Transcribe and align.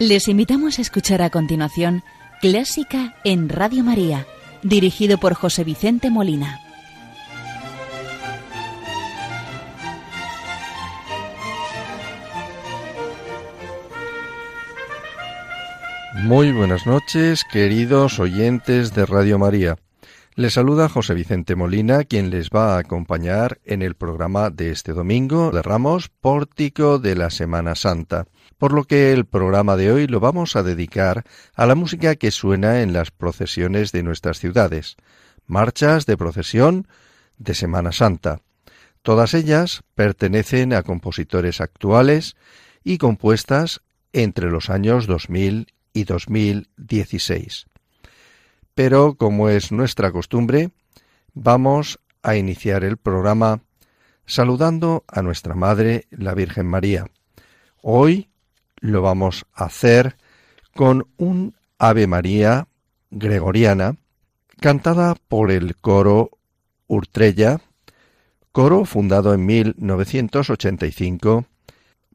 Les 0.00 0.28
invitamos 0.28 0.78
a 0.78 0.82
escuchar 0.82 1.22
a 1.22 1.30
continuación 1.30 2.04
Clásica 2.40 3.16
en 3.24 3.48
Radio 3.48 3.82
María, 3.82 4.26
dirigido 4.62 5.18
por 5.18 5.34
José 5.34 5.64
Vicente 5.64 6.08
Molina. 6.08 6.60
Muy 16.14 16.52
buenas 16.52 16.86
noches, 16.86 17.42
queridos 17.50 18.20
oyentes 18.20 18.94
de 18.94 19.04
Radio 19.04 19.36
María. 19.40 19.78
Les 20.38 20.52
saluda 20.52 20.88
José 20.88 21.14
Vicente 21.14 21.56
Molina, 21.56 22.04
quien 22.04 22.30
les 22.30 22.50
va 22.50 22.76
a 22.76 22.78
acompañar 22.78 23.58
en 23.64 23.82
el 23.82 23.96
programa 23.96 24.50
de 24.50 24.70
este 24.70 24.92
domingo 24.92 25.50
de 25.50 25.62
Ramos 25.62 26.10
Pórtico 26.10 27.00
de 27.00 27.16
la 27.16 27.30
Semana 27.30 27.74
Santa, 27.74 28.28
por 28.56 28.72
lo 28.72 28.84
que 28.84 29.12
el 29.12 29.24
programa 29.24 29.76
de 29.76 29.90
hoy 29.90 30.06
lo 30.06 30.20
vamos 30.20 30.54
a 30.54 30.62
dedicar 30.62 31.24
a 31.56 31.66
la 31.66 31.74
música 31.74 32.14
que 32.14 32.30
suena 32.30 32.82
en 32.82 32.92
las 32.92 33.10
procesiones 33.10 33.90
de 33.90 34.04
nuestras 34.04 34.38
ciudades, 34.38 34.94
marchas 35.48 36.06
de 36.06 36.16
procesión 36.16 36.86
de 37.38 37.54
Semana 37.54 37.90
Santa. 37.90 38.38
Todas 39.02 39.34
ellas 39.34 39.82
pertenecen 39.96 40.72
a 40.72 40.84
compositores 40.84 41.60
actuales 41.60 42.36
y 42.84 42.98
compuestas 42.98 43.80
entre 44.12 44.52
los 44.52 44.70
años 44.70 45.08
2000 45.08 45.66
y 45.92 46.04
2016. 46.04 47.66
Pero, 48.78 49.16
como 49.16 49.48
es 49.48 49.72
nuestra 49.72 50.12
costumbre, 50.12 50.70
vamos 51.34 51.98
a 52.22 52.36
iniciar 52.36 52.84
el 52.84 52.96
programa 52.96 53.60
saludando 54.24 55.02
a 55.08 55.20
nuestra 55.20 55.56
Madre, 55.56 56.06
la 56.12 56.32
Virgen 56.32 56.66
María. 56.66 57.10
Hoy 57.82 58.30
lo 58.76 59.02
vamos 59.02 59.46
a 59.52 59.64
hacer 59.64 60.16
con 60.76 61.08
un 61.16 61.56
Ave 61.80 62.06
María 62.06 62.68
gregoriana 63.10 63.96
cantada 64.60 65.16
por 65.26 65.50
el 65.50 65.74
coro 65.74 66.30
Urtrella, 66.86 67.60
coro 68.52 68.84
fundado 68.84 69.34
en 69.34 69.44
1985, 69.44 71.46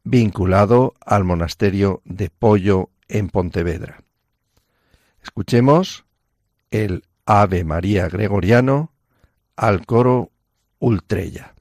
vinculado 0.05 0.93
al 1.05 1.25
monasterio 1.25 2.01
de 2.05 2.29
Pollo 2.29 2.89
en 3.09 3.27
Pontevedra. 3.27 4.01
Escuchemos 5.21 6.05
el 6.73 7.03
Ave 7.27 7.63
María 7.63 8.09
Gregoriano 8.09 8.91
al 9.55 9.85
coro 9.85 10.31
Ultrella. 10.79 11.53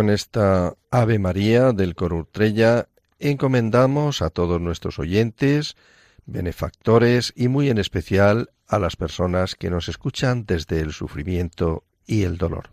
Con 0.00 0.08
esta 0.08 0.76
Ave 0.90 1.18
María 1.18 1.72
del 1.72 1.94
Corurtrella 1.94 2.88
encomendamos 3.18 4.22
a 4.22 4.30
todos 4.30 4.58
nuestros 4.58 4.98
oyentes, 4.98 5.76
benefactores 6.24 7.34
y 7.36 7.48
muy 7.48 7.68
en 7.68 7.76
especial 7.76 8.48
a 8.66 8.78
las 8.78 8.96
personas 8.96 9.56
que 9.56 9.68
nos 9.68 9.90
escuchan 9.90 10.46
desde 10.46 10.80
el 10.80 10.94
sufrimiento 10.94 11.84
y 12.06 12.22
el 12.22 12.38
dolor. 12.38 12.70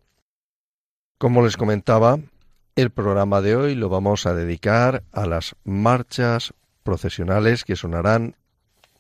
Como 1.18 1.44
les 1.44 1.58
comentaba, 1.58 2.18
el 2.78 2.92
programa 2.92 3.42
de 3.42 3.58
hoy 3.58 3.76
lo 3.76 3.90
vamos 3.90 4.26
a 4.26 4.34
dedicar 4.34 5.04
a 5.12 5.26
las 5.26 5.58
marchas 5.66 6.54
procesionales 6.84 7.66
que 7.66 7.76
sonarán 7.76 8.38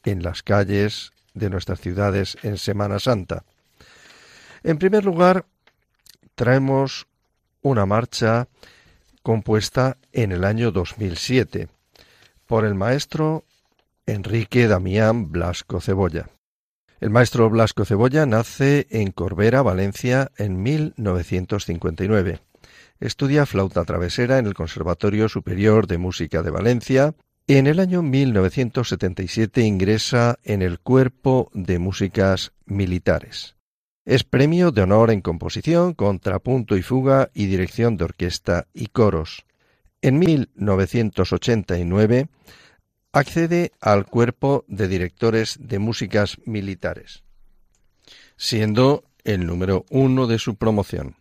en 0.03 0.21
las 0.21 0.43
calles 0.43 1.13
de 1.33 1.49
nuestras 1.49 1.79
ciudades 1.79 2.37
en 2.43 2.57
Semana 2.57 2.99
Santa. 2.99 3.45
En 4.63 4.79
primer 4.79 5.05
lugar, 5.05 5.45
traemos 6.35 7.07
una 7.67 7.85
marcha 7.85 8.47
compuesta 9.21 9.97
en 10.11 10.31
el 10.31 10.43
año 10.43 10.71
2007 10.71 11.67
por 12.45 12.65
el 12.65 12.75
maestro 12.75 13.43
Enrique 14.05 14.67
Damián 14.67 15.31
Blasco 15.31 15.81
Cebolla. 15.81 16.29
El 16.99 17.09
maestro 17.09 17.49
Blasco 17.49 17.85
Cebolla 17.85 18.25
nace 18.25 18.87
en 18.89 19.11
Corbera, 19.11 19.61
Valencia, 19.61 20.31
en 20.37 20.63
1959. 20.63 22.39
Estudia 22.99 23.45
flauta 23.45 23.83
travesera 23.85 24.39
en 24.39 24.47
el 24.47 24.55
Conservatorio 24.55 25.29
Superior 25.29 25.85
de 25.85 25.99
Música 25.99 26.41
de 26.41 26.49
Valencia 26.49 27.13
y 27.45 27.57
en 27.57 27.67
el 27.67 27.79
año 27.79 28.01
1977 28.01 29.61
ingresa 29.61 30.39
en 30.43 30.61
el 30.61 30.79
Cuerpo 30.79 31.51
de 31.53 31.79
Músicas 31.79 32.53
Militares. 32.65 33.56
Es 34.07 34.23
premio 34.23 34.71
de 34.71 34.81
honor 34.83 35.11
en 35.11 35.19
composición, 35.19 35.93
contrapunto 35.93 36.77
y 36.77 36.81
fuga 36.81 37.29
y 37.33 37.47
dirección 37.47 37.97
de 37.97 38.05
orquesta 38.05 38.67
y 38.73 38.85
coros. 38.85 39.43
En 40.01 40.17
1989 40.17 42.29
accede 43.11 43.73
al 43.81 44.05
cuerpo 44.05 44.63
de 44.69 44.87
directores 44.87 45.57
de 45.59 45.79
músicas 45.79 46.37
militares, 46.45 47.23
siendo 48.37 49.03
el 49.25 49.45
número 49.45 49.83
uno 49.89 50.25
de 50.25 50.39
su 50.39 50.55
promoción. 50.55 51.17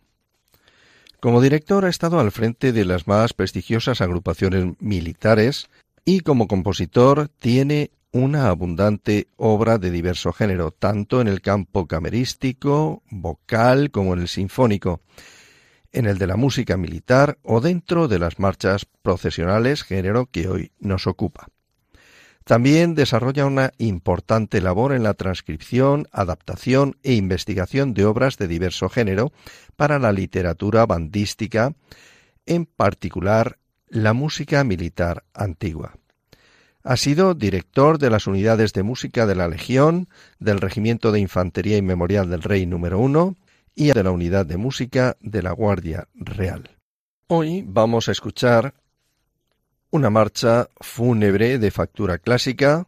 Como 1.19 1.41
director 1.41 1.83
ha 1.83 1.89
estado 1.89 2.21
al 2.21 2.31
frente 2.31 2.71
de 2.71 2.85
las 2.85 3.05
más 3.05 3.33
prestigiosas 3.33 3.99
agrupaciones 3.99 4.65
militares 4.79 5.67
y 6.05 6.21
como 6.21 6.47
compositor 6.47 7.27
tiene 7.27 7.91
una 8.11 8.49
abundante 8.49 9.27
obra 9.35 9.77
de 9.77 9.91
diverso 9.91 10.33
género, 10.33 10.71
tanto 10.71 11.21
en 11.21 11.27
el 11.27 11.41
campo 11.41 11.87
camerístico, 11.87 13.03
vocal 13.09 13.91
como 13.91 14.13
en 14.13 14.21
el 14.21 14.27
sinfónico, 14.27 15.01
en 15.91 16.05
el 16.05 16.17
de 16.17 16.27
la 16.27 16.35
música 16.35 16.77
militar 16.77 17.37
o 17.43 17.61
dentro 17.61 18.07
de 18.07 18.19
las 18.19 18.39
marchas 18.39 18.85
procesionales, 19.01 19.83
género 19.83 20.27
que 20.27 20.47
hoy 20.47 20.71
nos 20.79 21.07
ocupa. 21.07 21.47
También 22.43 22.95
desarrolla 22.95 23.45
una 23.45 23.73
importante 23.77 24.61
labor 24.61 24.93
en 24.93 25.03
la 25.03 25.13
transcripción, 25.13 26.07
adaptación 26.13 26.95
e 27.03 27.13
investigación 27.13 27.93
de 27.93 28.05
obras 28.05 28.37
de 28.37 28.47
diverso 28.47 28.87
género 28.87 29.33
para 29.75 29.99
la 29.99 30.13
literatura 30.13 30.85
bandística, 30.85 31.73
en 32.45 32.65
particular 32.65 33.59
la 33.89 34.13
música 34.13 34.63
militar 34.63 35.25
antigua. 35.33 35.95
Ha 36.89 36.95
sido 36.95 37.33
director 37.33 37.99
de 37.99 38.09
las 38.09 38.27
unidades 38.27 38.71
de 38.71 38.81
música 38.81 39.25
de 39.25 39.35
la 39.35 39.49
Legión, 39.49 40.07
del 40.39 40.61
Regimiento 40.61 41.11
de 41.11 41.19
Infantería 41.19 41.75
y 41.75 41.81
Memorial 41.81 42.29
del 42.29 42.41
Rey 42.41 42.65
número 42.65 42.97
1 42.99 43.35
y 43.75 43.91
de 43.91 44.03
la 44.05 44.11
unidad 44.11 44.45
de 44.45 44.55
música 44.55 45.17
de 45.19 45.43
la 45.43 45.51
Guardia 45.51 46.07
Real. 46.15 46.77
Hoy 47.27 47.65
vamos 47.67 48.07
a 48.07 48.13
escuchar 48.13 48.73
una 49.91 50.09
marcha 50.09 50.69
fúnebre 50.79 51.59
de 51.59 51.71
factura 51.71 52.19
clásica 52.19 52.87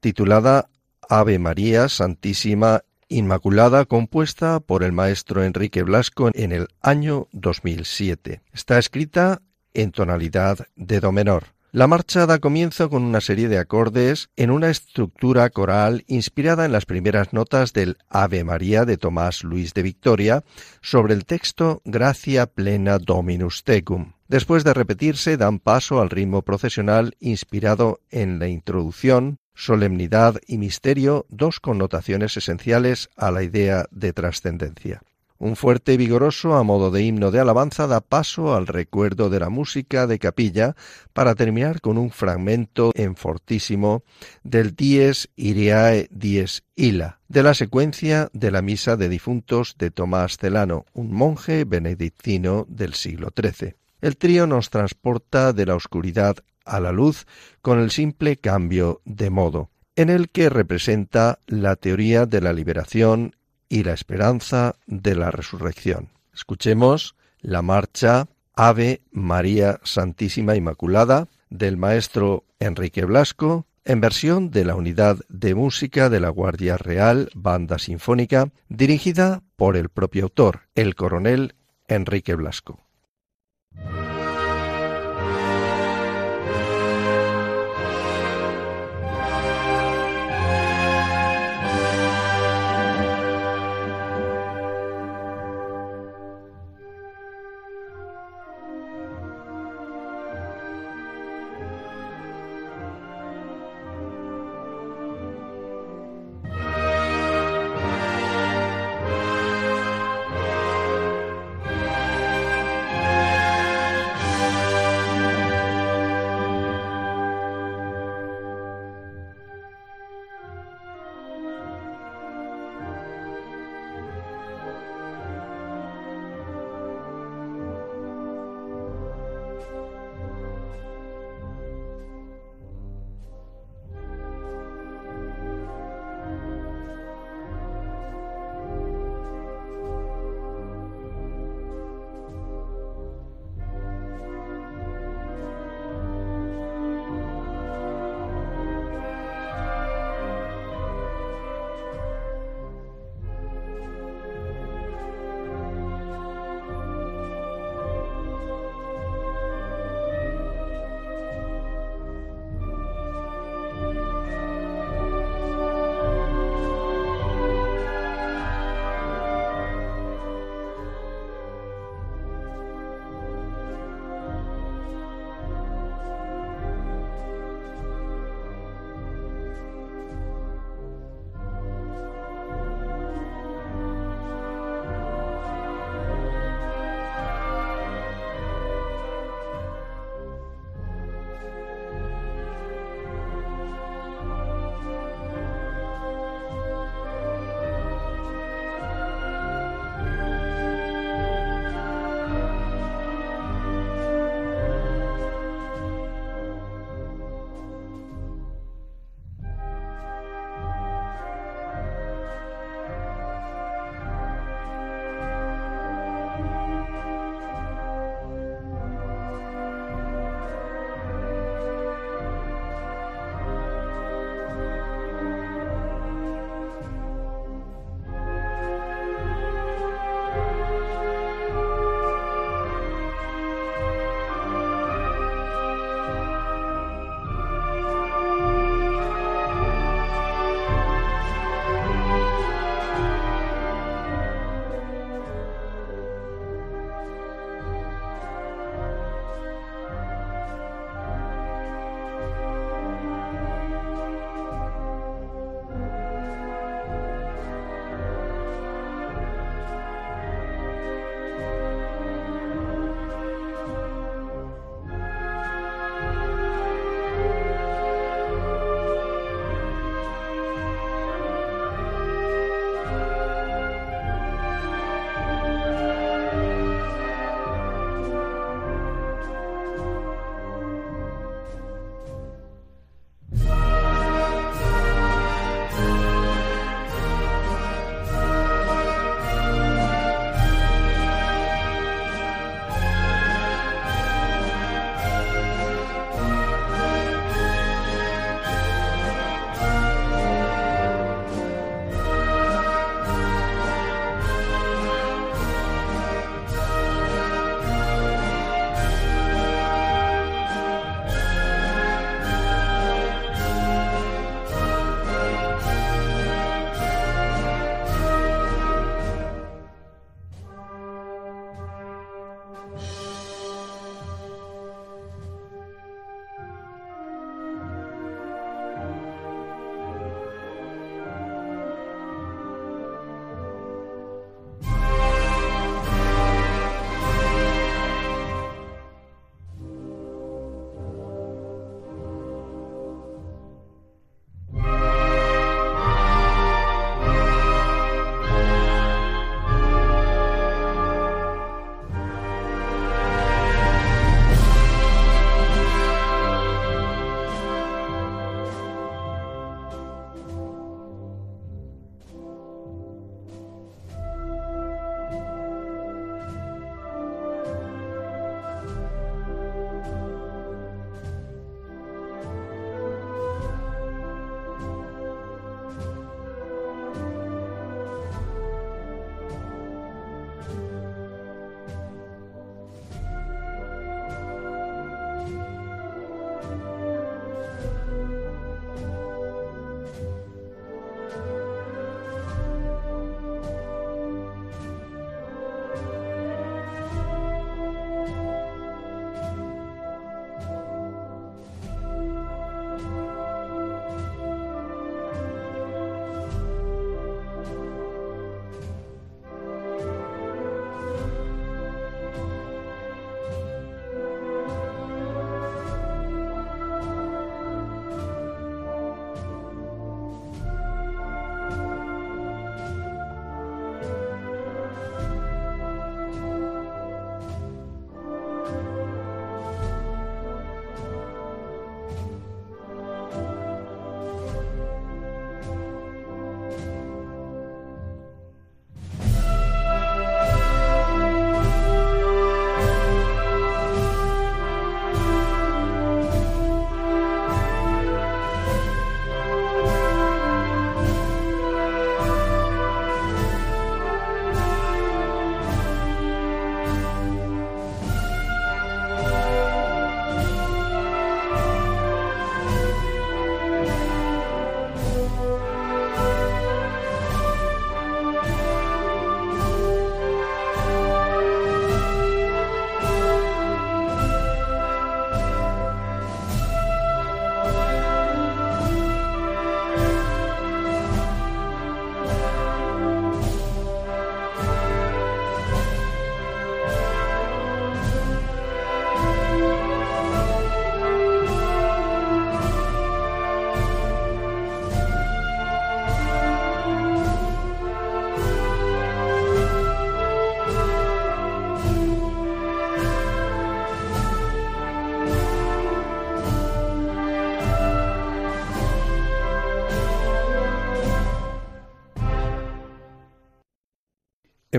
titulada 0.00 0.70
Ave 1.06 1.38
María 1.38 1.90
Santísima 1.90 2.82
Inmaculada, 3.08 3.84
compuesta 3.84 4.58
por 4.58 4.82
el 4.82 4.92
maestro 4.92 5.44
Enrique 5.44 5.82
Blasco 5.82 6.30
en 6.32 6.50
el 6.50 6.68
año 6.80 7.28
2007. 7.32 8.40
Está 8.54 8.78
escrita 8.78 9.42
en 9.74 9.92
tonalidad 9.92 10.66
de 10.76 11.00
do 11.00 11.12
menor 11.12 11.51
La 11.74 11.86
marcha 11.86 12.26
da 12.26 12.38
comienzo 12.38 12.90
con 12.90 13.02
una 13.02 13.22
serie 13.22 13.48
de 13.48 13.56
acordes 13.56 14.28
en 14.36 14.50
una 14.50 14.68
estructura 14.68 15.48
coral 15.48 16.04
inspirada 16.06 16.66
en 16.66 16.72
las 16.72 16.84
primeras 16.84 17.32
notas 17.32 17.72
del 17.72 17.96
Ave 18.10 18.44
María 18.44 18.84
de 18.84 18.98
Tomás 18.98 19.42
Luis 19.42 19.72
de 19.72 19.80
Victoria 19.80 20.44
sobre 20.82 21.14
el 21.14 21.24
texto 21.24 21.80
Gracia 21.86 22.44
plena 22.44 22.98
Dominus 22.98 23.64
tecum. 23.64 24.12
Después 24.28 24.64
de 24.64 24.74
repetirse 24.74 25.38
dan 25.38 25.60
paso 25.60 26.02
al 26.02 26.10
ritmo 26.10 26.42
procesional 26.42 27.16
inspirado 27.20 28.00
en 28.10 28.38
la 28.38 28.48
introducción, 28.48 29.38
solemnidad 29.54 30.36
y 30.46 30.58
misterio, 30.58 31.24
dos 31.30 31.58
connotaciones 31.58 32.36
esenciales 32.36 33.08
a 33.16 33.30
la 33.30 33.44
idea 33.44 33.86
de 33.90 34.12
trascendencia. 34.12 35.00
Un 35.42 35.56
fuerte 35.56 35.94
y 35.94 35.96
vigoroso 35.96 36.54
a 36.54 36.62
modo 36.62 36.92
de 36.92 37.02
himno 37.02 37.32
de 37.32 37.40
alabanza 37.40 37.88
da 37.88 38.00
paso 38.00 38.54
al 38.54 38.68
recuerdo 38.68 39.28
de 39.28 39.40
la 39.40 39.48
música 39.48 40.06
de 40.06 40.20
capilla 40.20 40.76
para 41.12 41.34
terminar 41.34 41.80
con 41.80 41.98
un 41.98 42.12
fragmento 42.12 42.92
en 42.94 43.16
fortísimo 43.16 44.04
del 44.44 44.76
Dies 44.76 45.30
Iriae 45.34 46.06
Dies 46.12 46.62
Ila, 46.76 47.18
de 47.26 47.42
la 47.42 47.54
secuencia 47.54 48.30
de 48.32 48.52
la 48.52 48.62
misa 48.62 48.96
de 48.96 49.08
difuntos 49.08 49.74
de 49.78 49.90
Tomás 49.90 50.36
Celano, 50.36 50.86
un 50.92 51.12
monje 51.12 51.64
benedictino 51.64 52.64
del 52.68 52.94
siglo 52.94 53.30
XIII. 53.36 53.74
El 54.00 54.16
trío 54.18 54.46
nos 54.46 54.70
transporta 54.70 55.52
de 55.52 55.66
la 55.66 55.74
oscuridad 55.74 56.36
a 56.64 56.78
la 56.78 56.92
luz 56.92 57.26
con 57.62 57.80
el 57.80 57.90
simple 57.90 58.36
cambio 58.36 59.00
de 59.04 59.30
modo, 59.30 59.70
en 59.96 60.08
el 60.08 60.28
que 60.28 60.50
representa 60.50 61.40
la 61.48 61.74
teoría 61.74 62.26
de 62.26 62.40
la 62.40 62.52
liberación 62.52 63.34
y 63.72 63.84
la 63.84 63.94
esperanza 63.94 64.76
de 64.86 65.14
la 65.14 65.30
resurrección. 65.30 66.10
Escuchemos 66.34 67.16
la 67.40 67.62
marcha 67.62 68.28
Ave 68.54 69.00
María 69.12 69.80
Santísima 69.82 70.56
Inmaculada 70.56 71.28
del 71.48 71.78
maestro 71.78 72.44
Enrique 72.60 73.06
Blasco 73.06 73.66
en 73.86 74.02
versión 74.02 74.50
de 74.50 74.66
la 74.66 74.74
Unidad 74.74 75.20
de 75.30 75.54
Música 75.54 76.10
de 76.10 76.20
la 76.20 76.28
Guardia 76.28 76.76
Real 76.76 77.30
Banda 77.34 77.78
Sinfónica 77.78 78.50
dirigida 78.68 79.42
por 79.56 79.78
el 79.78 79.88
propio 79.88 80.24
autor, 80.24 80.68
el 80.74 80.94
coronel 80.94 81.54
Enrique 81.88 82.34
Blasco. 82.34 82.78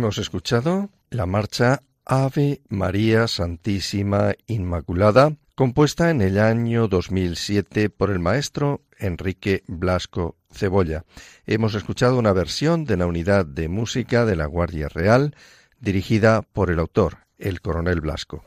Hemos 0.03 0.17
escuchado 0.17 0.89
la 1.11 1.25
marcha 1.25 1.81
Ave 2.03 2.59
María 2.67 3.29
Santísima 3.29 4.33
Inmaculada, 4.47 5.37
compuesta 5.55 6.09
en 6.09 6.19
el 6.19 6.39
año 6.39 6.89
2007 6.89 7.89
por 7.89 8.11
el 8.11 8.19
maestro 8.19 8.81
Enrique 8.99 9.63
Blasco 9.65 10.35
Cebolla. 10.51 11.05
Hemos 11.45 11.73
escuchado 11.73 12.19
una 12.19 12.33
versión 12.33 12.83
de 12.83 12.97
la 12.97 13.05
unidad 13.05 13.45
de 13.45 13.69
música 13.69 14.25
de 14.25 14.35
la 14.35 14.45
Guardia 14.45 14.89
Real, 14.89 15.37
dirigida 15.79 16.41
por 16.41 16.69
el 16.69 16.79
autor, 16.79 17.19
el 17.37 17.61
coronel 17.61 18.01
Blasco. 18.01 18.43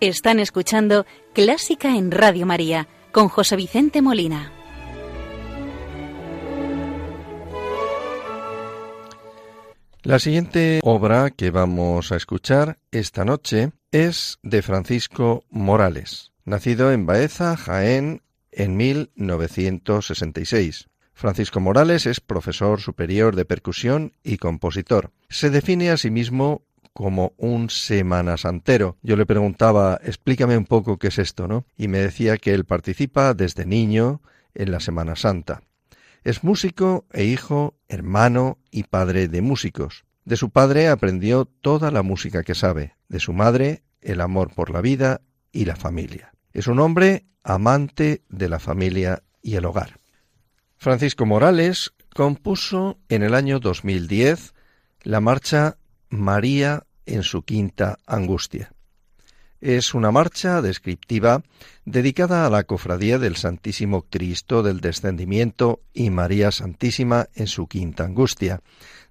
Están 0.00 0.40
escuchando 0.40 1.04
Clásica 1.34 1.94
en 1.94 2.10
Radio 2.10 2.46
María 2.46 2.88
con 3.12 3.28
José 3.28 3.54
Vicente 3.56 4.00
Molina. 4.00 4.54
La 10.08 10.18
siguiente 10.18 10.80
obra 10.84 11.28
que 11.28 11.50
vamos 11.50 12.12
a 12.12 12.16
escuchar 12.16 12.78
esta 12.92 13.26
noche 13.26 13.72
es 13.92 14.38
de 14.42 14.62
Francisco 14.62 15.44
Morales, 15.50 16.32
nacido 16.46 16.92
en 16.92 17.04
Baeza, 17.04 17.58
Jaén, 17.58 18.22
en 18.50 18.78
1966. 18.78 20.88
Francisco 21.12 21.60
Morales 21.60 22.06
es 22.06 22.20
profesor 22.20 22.80
superior 22.80 23.36
de 23.36 23.44
percusión 23.44 24.14
y 24.24 24.38
compositor. 24.38 25.10
Se 25.28 25.50
define 25.50 25.90
a 25.90 25.98
sí 25.98 26.10
mismo 26.10 26.62
como 26.94 27.34
un 27.36 27.68
semana 27.68 28.38
santero. 28.38 28.96
Yo 29.02 29.14
le 29.14 29.26
preguntaba, 29.26 30.00
explícame 30.02 30.56
un 30.56 30.64
poco 30.64 30.98
qué 30.98 31.08
es 31.08 31.18
esto, 31.18 31.46
¿no? 31.46 31.66
Y 31.76 31.88
me 31.88 31.98
decía 31.98 32.38
que 32.38 32.54
él 32.54 32.64
participa 32.64 33.34
desde 33.34 33.66
niño 33.66 34.22
en 34.54 34.70
la 34.70 34.80
Semana 34.80 35.16
Santa. 35.16 35.60
Es 36.24 36.44
músico 36.44 37.06
e 37.12 37.24
hijo, 37.24 37.76
hermano 37.88 38.58
y 38.70 38.84
padre 38.84 39.28
de 39.28 39.40
músicos. 39.40 40.04
De 40.24 40.36
su 40.36 40.50
padre 40.50 40.88
aprendió 40.88 41.46
toda 41.46 41.90
la 41.90 42.02
música 42.02 42.42
que 42.42 42.54
sabe, 42.54 42.96
de 43.08 43.20
su 43.20 43.32
madre 43.32 43.82
el 44.00 44.20
amor 44.20 44.54
por 44.54 44.70
la 44.70 44.80
vida 44.80 45.22
y 45.52 45.64
la 45.64 45.76
familia. 45.76 46.32
Es 46.52 46.66
un 46.66 46.80
hombre 46.80 47.26
amante 47.42 48.22
de 48.28 48.48
la 48.48 48.58
familia 48.58 49.22
y 49.42 49.56
el 49.56 49.64
hogar. 49.64 49.98
Francisco 50.76 51.26
Morales 51.26 51.92
compuso 52.14 52.98
en 53.08 53.22
el 53.22 53.34
año 53.34 53.58
2010 53.58 54.54
la 55.02 55.20
marcha 55.20 55.78
María 56.08 56.84
en 57.06 57.22
su 57.22 57.42
quinta 57.42 57.98
angustia. 58.06 58.72
Es 59.60 59.92
una 59.92 60.12
marcha 60.12 60.62
descriptiva 60.62 61.42
dedicada 61.84 62.46
a 62.46 62.50
la 62.50 62.62
cofradía 62.62 63.18
del 63.18 63.34
Santísimo 63.34 64.02
Cristo 64.08 64.62
del 64.62 64.80
Descendimiento 64.80 65.80
y 65.92 66.10
María 66.10 66.52
Santísima 66.52 67.26
en 67.34 67.48
su 67.48 67.66
quinta 67.66 68.04
angustia, 68.04 68.60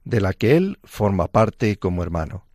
de 0.05 0.21
la 0.21 0.31
que 0.31 0.55
él 0.55 0.79
forma 0.85 1.27
parte 1.27 1.75
como 1.75 2.01
hermano. 2.01 2.45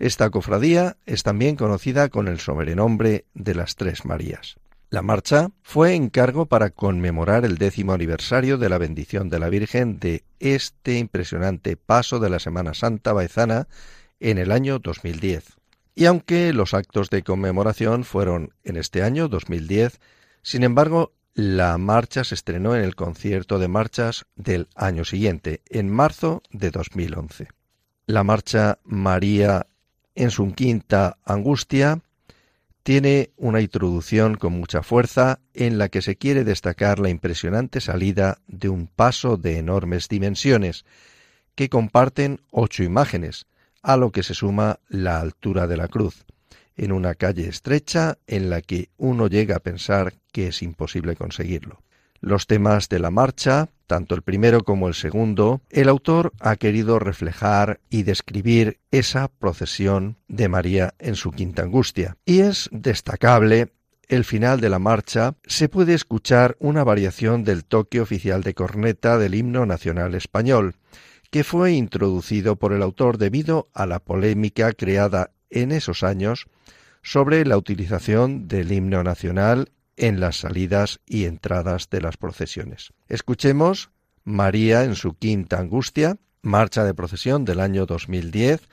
Esta 0.00 0.28
cofradía 0.30 0.96
es 1.06 1.22
también 1.22 1.54
conocida 1.54 2.08
con 2.08 2.26
el 2.26 2.40
sobrenombre 2.40 3.26
de 3.32 3.54
las 3.54 3.76
Tres 3.76 4.04
Marías. 4.04 4.56
La 4.90 5.02
marcha 5.02 5.50
fue 5.62 5.94
encargo 5.94 6.46
para 6.46 6.70
conmemorar 6.70 7.44
el 7.44 7.58
décimo 7.58 7.92
aniversario 7.92 8.58
de 8.58 8.68
la 8.68 8.78
bendición 8.78 9.28
de 9.28 9.38
la 9.38 9.50
Virgen 9.50 10.00
de 10.00 10.24
este 10.40 10.98
impresionante 10.98 11.76
paso 11.76 12.18
de 12.18 12.30
la 12.30 12.40
Semana 12.40 12.74
Santa 12.74 13.12
Baezana 13.12 13.68
en 14.18 14.38
el 14.38 14.50
año 14.50 14.80
2010. 14.80 15.58
Y 15.94 16.06
aunque 16.06 16.52
los 16.52 16.74
actos 16.74 17.10
de 17.10 17.22
conmemoración 17.22 18.04
fueron 18.04 18.54
en 18.64 18.76
este 18.76 19.02
año 19.02 19.28
2010, 19.28 20.00
sin 20.42 20.64
embargo, 20.64 21.12
la 21.34 21.78
marcha 21.78 22.24
se 22.24 22.34
estrenó 22.34 22.76
en 22.76 22.84
el 22.84 22.94
concierto 22.94 23.58
de 23.58 23.68
marchas 23.68 24.26
del 24.36 24.68
año 24.74 25.04
siguiente, 25.04 25.62
en 25.66 25.90
marzo 25.90 26.42
de 26.50 26.70
2011. 26.70 27.48
La 28.06 28.22
marcha 28.22 28.78
María 28.84 29.66
en 30.14 30.30
su 30.30 30.52
quinta 30.52 31.18
angustia 31.24 32.00
tiene 32.84 33.30
una 33.36 33.60
introducción 33.60 34.36
con 34.36 34.52
mucha 34.52 34.82
fuerza 34.82 35.40
en 35.54 35.78
la 35.78 35.88
que 35.88 36.02
se 36.02 36.16
quiere 36.16 36.44
destacar 36.44 36.98
la 36.98 37.08
impresionante 37.08 37.80
salida 37.80 38.38
de 38.46 38.68
un 38.68 38.86
paso 38.86 39.36
de 39.36 39.58
enormes 39.58 40.08
dimensiones, 40.08 40.84
que 41.54 41.68
comparten 41.68 42.42
ocho 42.50 42.82
imágenes, 42.82 43.46
a 43.84 43.96
lo 43.96 44.10
que 44.10 44.24
se 44.24 44.34
suma 44.34 44.80
la 44.88 45.20
altura 45.20 45.68
de 45.68 45.76
la 45.76 45.86
cruz, 45.88 46.24
en 46.74 46.90
una 46.90 47.14
calle 47.14 47.46
estrecha 47.48 48.18
en 48.26 48.50
la 48.50 48.62
que 48.62 48.88
uno 48.96 49.28
llega 49.28 49.56
a 49.56 49.60
pensar 49.60 50.14
que 50.32 50.48
es 50.48 50.62
imposible 50.62 51.14
conseguirlo. 51.14 51.82
Los 52.20 52.46
temas 52.46 52.88
de 52.88 52.98
la 52.98 53.10
marcha, 53.10 53.68
tanto 53.86 54.14
el 54.14 54.22
primero 54.22 54.64
como 54.64 54.88
el 54.88 54.94
segundo, 54.94 55.60
el 55.68 55.90
autor 55.90 56.32
ha 56.40 56.56
querido 56.56 56.98
reflejar 56.98 57.80
y 57.90 58.02
describir 58.02 58.80
esa 58.90 59.28
procesión 59.28 60.16
de 60.26 60.48
María 60.48 60.94
en 60.98 61.16
su 61.16 61.32
quinta 61.32 61.62
angustia. 61.62 62.16
Y 62.24 62.40
es 62.40 62.70
destacable 62.72 63.68
el 64.08 64.24
final 64.24 64.60
de 64.60 64.70
la 64.70 64.78
marcha, 64.78 65.34
se 65.44 65.68
puede 65.68 65.94
escuchar 65.94 66.56
una 66.60 66.82
variación 66.84 67.44
del 67.44 67.64
toque 67.64 68.00
oficial 68.00 68.42
de 68.42 68.54
corneta 68.54 69.18
del 69.18 69.34
himno 69.34 69.66
nacional 69.66 70.14
español, 70.14 70.76
que 71.34 71.42
fue 71.42 71.72
introducido 71.72 72.54
por 72.54 72.72
el 72.72 72.80
autor 72.80 73.18
debido 73.18 73.68
a 73.74 73.86
la 73.86 73.98
polémica 73.98 74.72
creada 74.72 75.32
en 75.50 75.72
esos 75.72 76.04
años 76.04 76.46
sobre 77.02 77.44
la 77.44 77.56
utilización 77.56 78.46
del 78.46 78.70
himno 78.70 79.02
nacional 79.02 79.72
en 79.96 80.20
las 80.20 80.36
salidas 80.36 81.00
y 81.06 81.24
entradas 81.24 81.90
de 81.90 82.02
las 82.02 82.18
procesiones. 82.18 82.92
Escuchemos 83.08 83.90
María 84.22 84.84
en 84.84 84.94
su 84.94 85.14
quinta 85.14 85.58
angustia, 85.58 86.18
marcha 86.40 86.84
de 86.84 86.94
procesión 86.94 87.44
del 87.44 87.58
año 87.58 87.84
2010 87.84 88.68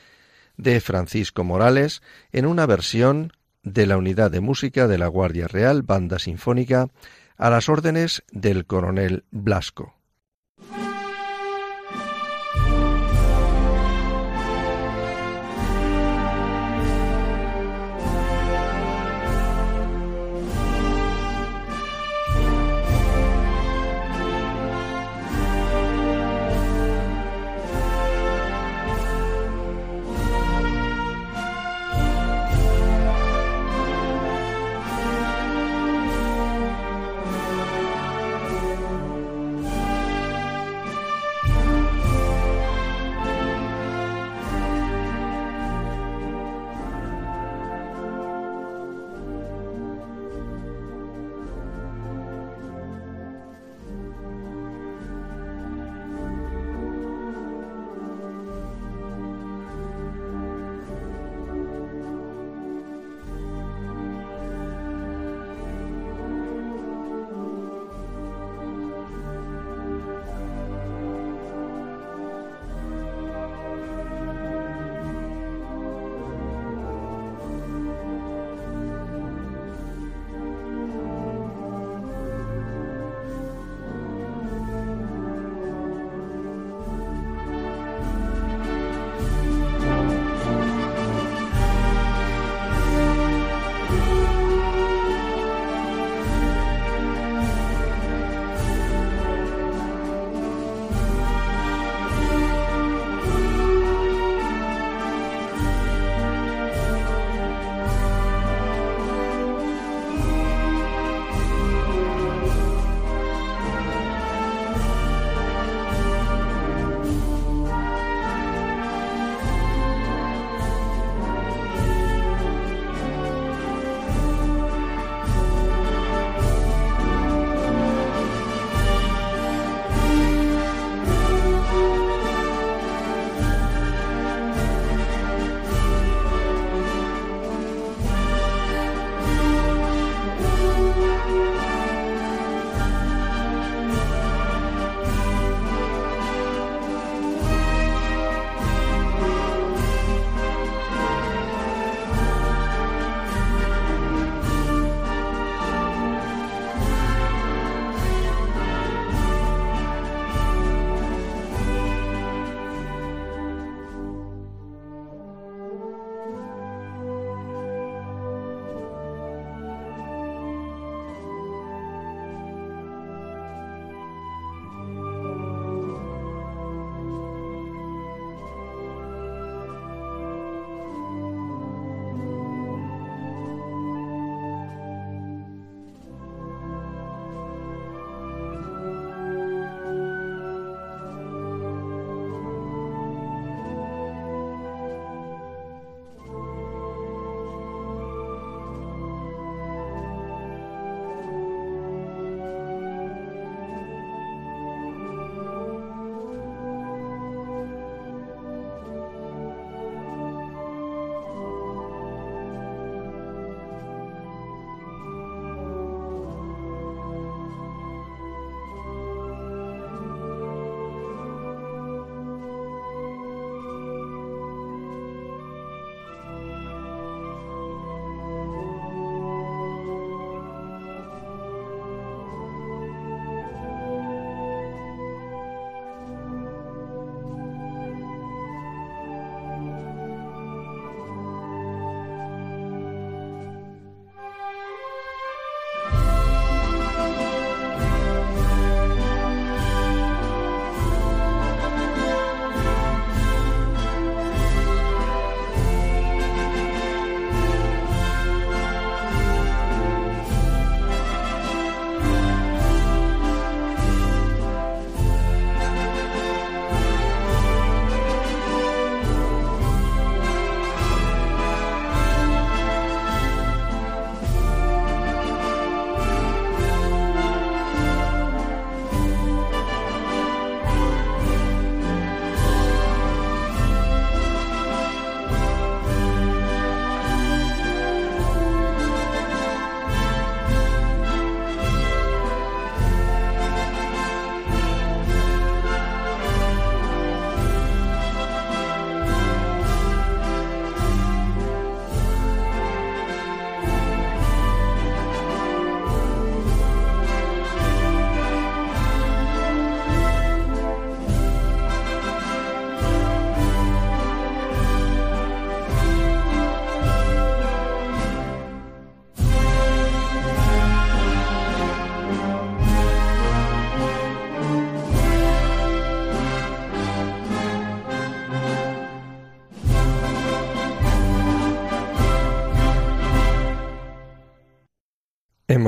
de 0.57 0.81
Francisco 0.81 1.43
Morales 1.43 2.03
en 2.31 2.45
una 2.45 2.67
versión 2.67 3.31
de 3.63 3.87
la 3.87 3.97
unidad 3.97 4.29
de 4.29 4.41
música 4.41 4.87
de 4.87 4.99
la 4.99 5.07
Guardia 5.07 5.47
Real 5.47 5.81
Banda 5.81 6.19
Sinfónica 6.19 6.89
a 7.37 7.49
las 7.49 7.69
órdenes 7.69 8.21
del 8.31 8.67
coronel 8.67 9.23
Blasco. 9.31 9.95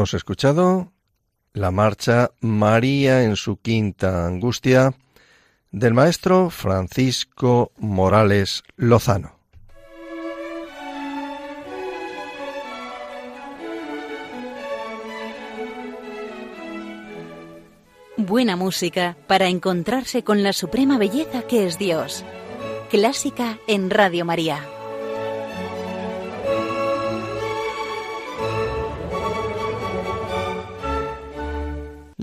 Hemos 0.04 0.16
escuchado 0.16 0.92
la 1.54 1.72
marcha 1.72 2.32
María 2.42 3.24
en 3.24 3.38
su 3.38 3.56
quinta 3.56 4.28
angustia 4.28 4.94
del 5.72 5.94
maestro 5.94 6.50
Francisco 6.50 7.72
Morales 7.78 8.64
Lozano. 8.76 9.40
Buena 18.18 18.58
música 18.58 19.16
para 19.28 19.48
encontrarse 19.48 20.26
con 20.26 20.44
la 20.44 20.52
suprema 20.52 20.98
belleza 20.98 21.44
que 21.44 21.66
es 21.66 21.80
Dios. 21.80 22.26
Clásica 22.90 23.58
en 23.68 23.90
Radio 23.90 24.26
María. 24.26 24.68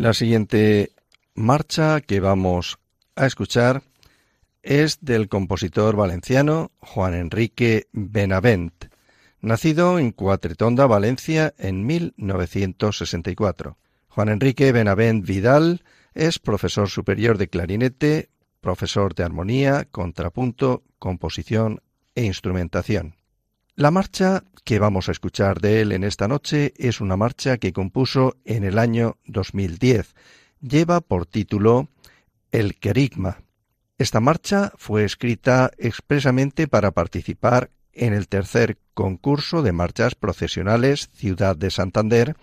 La 0.00 0.14
siguiente 0.14 0.92
marcha 1.34 2.00
que 2.00 2.20
vamos 2.20 2.78
a 3.16 3.26
escuchar 3.26 3.82
es 4.62 5.00
del 5.02 5.28
compositor 5.28 5.94
valenciano 5.94 6.70
Juan 6.78 7.12
Enrique 7.12 7.86
Benavent, 7.92 8.86
nacido 9.42 9.98
en 9.98 10.12
Cuatretonda, 10.12 10.86
Valencia, 10.86 11.52
en 11.58 11.84
1964. 11.84 13.76
Juan 14.08 14.30
Enrique 14.30 14.72
Benavent 14.72 15.26
Vidal 15.26 15.84
es 16.14 16.38
profesor 16.38 16.88
superior 16.88 17.36
de 17.36 17.48
clarinete, 17.48 18.30
profesor 18.62 19.14
de 19.14 19.24
armonía, 19.24 19.84
contrapunto, 19.84 20.82
composición 20.98 21.82
e 22.14 22.24
instrumentación. 22.24 23.19
La 23.76 23.90
marcha 23.90 24.44
que 24.64 24.78
vamos 24.78 25.08
a 25.08 25.12
escuchar 25.12 25.60
de 25.60 25.80
él 25.80 25.92
en 25.92 26.04
esta 26.04 26.28
noche 26.28 26.74
es 26.76 27.00
una 27.00 27.16
marcha 27.16 27.58
que 27.58 27.72
compuso 27.72 28.36
en 28.44 28.64
el 28.64 28.78
año 28.78 29.16
2010. 29.26 30.14
Lleva 30.60 31.00
por 31.00 31.26
título 31.26 31.88
El 32.50 32.78
Querigma. 32.78 33.42
Esta 33.96 34.20
marcha 34.20 34.72
fue 34.76 35.04
escrita 35.04 35.70
expresamente 35.78 36.68
para 36.68 36.90
participar 36.90 37.70
en 37.92 38.12
el 38.12 38.28
tercer 38.28 38.78
concurso 38.94 39.62
de 39.62 39.72
marchas 39.72 40.14
procesionales 40.14 41.08
Ciudad 41.14 41.56
de 41.56 41.70
Santander, 41.70 42.36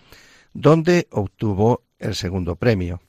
donde 0.54 1.08
obtuvo 1.10 1.84
el 1.98 2.14
segundo 2.14 2.56
premio. 2.56 3.00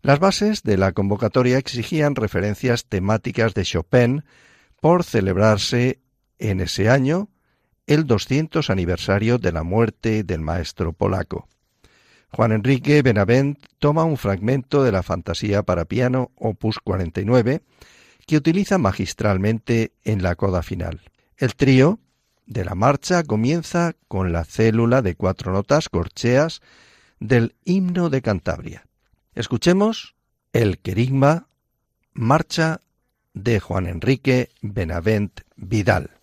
Las 0.00 0.20
bases 0.20 0.62
de 0.62 0.78
la 0.78 0.92
convocatoria 0.92 1.58
exigían 1.58 2.14
referencias 2.14 2.86
temáticas 2.86 3.54
de 3.54 3.64
Chopin 3.64 4.24
por 4.80 5.04
celebrarse 5.04 6.00
en 6.38 6.60
ese 6.60 6.88
año 6.88 7.28
el 7.88 8.06
200 8.06 8.68
aniversario 8.70 9.38
de 9.38 9.50
la 9.50 9.62
muerte 9.62 10.22
del 10.22 10.42
maestro 10.42 10.92
polaco. 10.92 11.48
Juan 12.30 12.52
Enrique 12.52 13.00
Benavent 13.00 13.58
toma 13.78 14.04
un 14.04 14.18
fragmento 14.18 14.84
de 14.84 14.92
la 14.92 15.02
fantasía 15.02 15.62
para 15.62 15.86
piano 15.86 16.30
opus 16.36 16.78
49 16.78 17.62
que 18.26 18.36
utiliza 18.36 18.76
magistralmente 18.76 19.92
en 20.04 20.22
la 20.22 20.34
coda 20.34 20.62
final. 20.62 21.00
El 21.38 21.54
trío 21.54 21.98
de 22.44 22.66
la 22.66 22.74
marcha 22.74 23.22
comienza 23.22 23.94
con 24.06 24.32
la 24.32 24.44
célula 24.44 25.00
de 25.00 25.14
cuatro 25.14 25.52
notas 25.52 25.88
corcheas 25.88 26.60
del 27.20 27.54
himno 27.64 28.10
de 28.10 28.20
Cantabria. 28.20 28.86
Escuchemos 29.34 30.14
el 30.52 30.78
querigma 30.78 31.48
marcha 32.12 32.80
de 33.32 33.60
Juan 33.60 33.86
Enrique 33.86 34.50
Benavent 34.60 35.40
Vidal. 35.56 36.17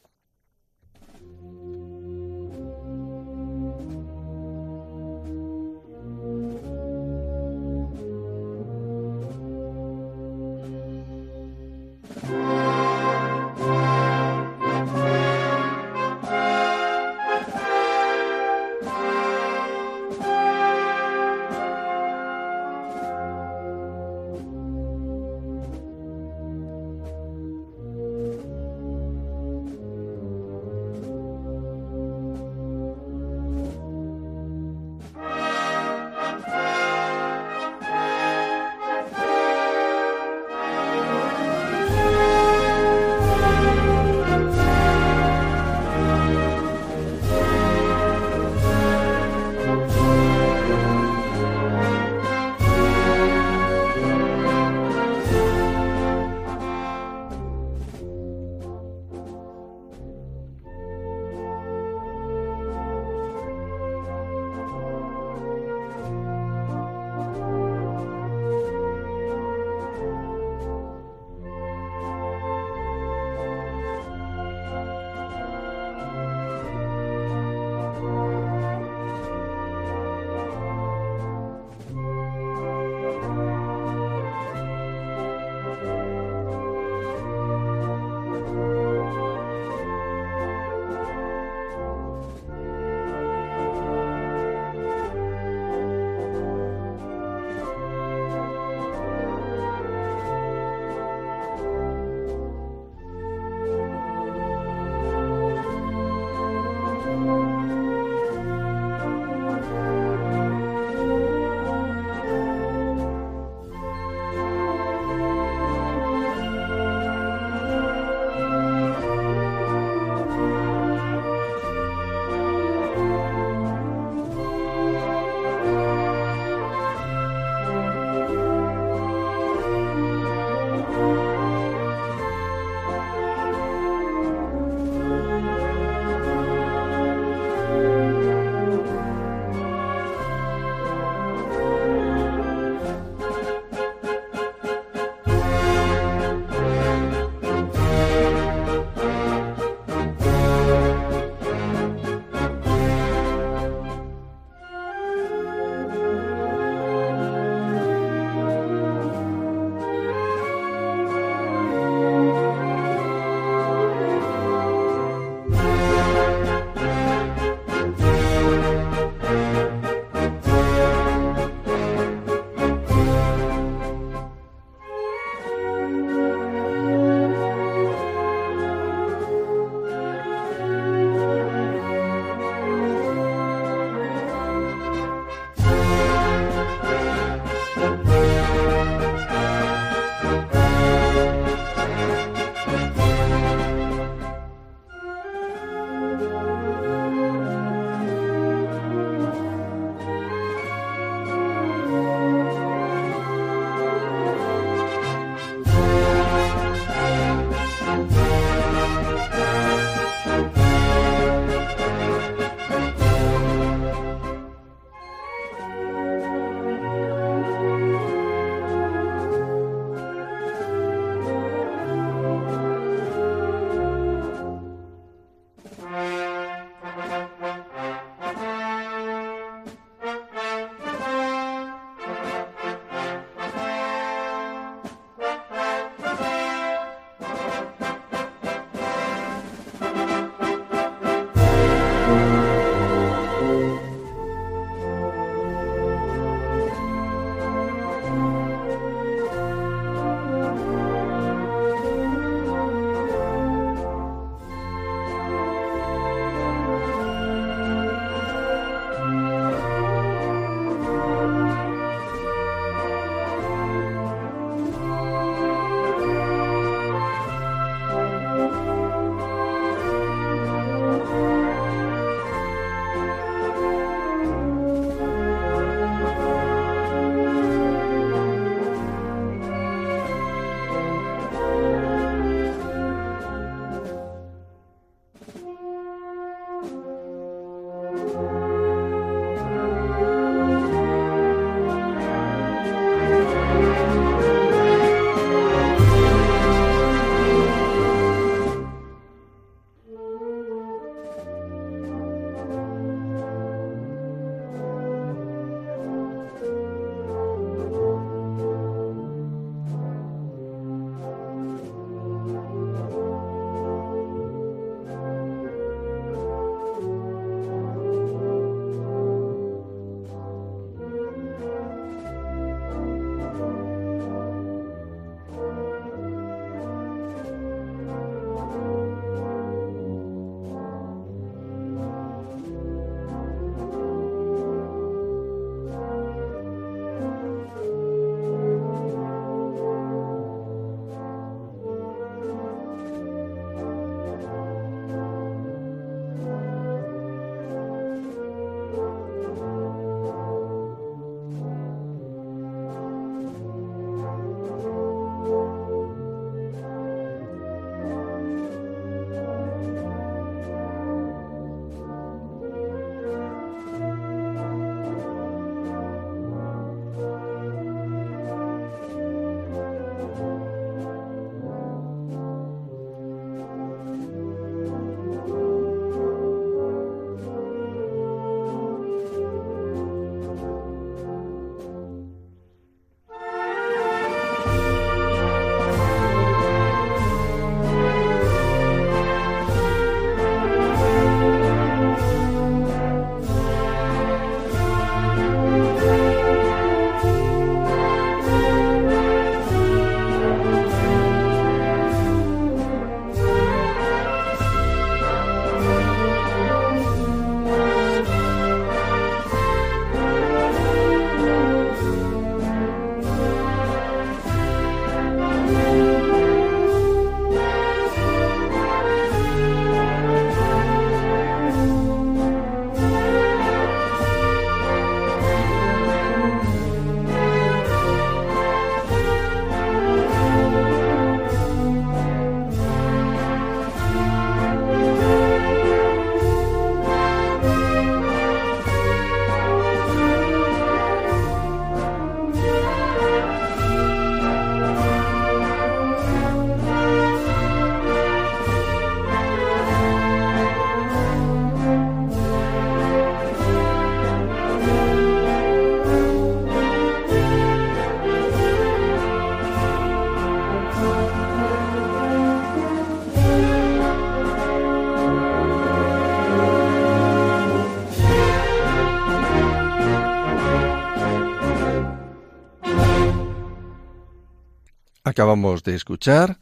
Acabamos 475.16 475.64
de 475.64 475.76
escuchar 475.76 476.40